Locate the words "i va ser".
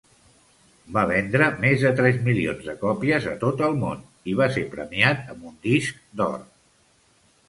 4.33-4.63